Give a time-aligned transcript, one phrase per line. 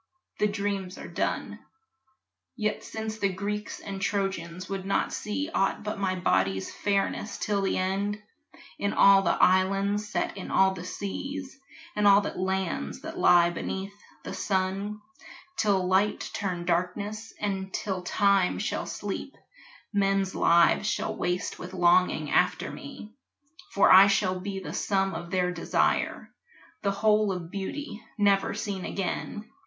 [0.39, 1.59] The dreams are done;
[2.55, 7.61] Yet since the Greeks and Trojans would not see Aught but my body's fairness, till
[7.61, 8.17] the end,
[8.79, 11.55] In all the islands set in all the seas,
[11.95, 13.93] And all the lands that lie beneath
[14.23, 15.01] the sun,
[15.55, 19.35] Till light turn darkness, and till time shall sleep,
[19.93, 23.13] Men's lives shall waste with longing after me,
[23.73, 26.31] For I shall be the sum of their desire,
[26.81, 29.45] The whole of beauty, never seen again.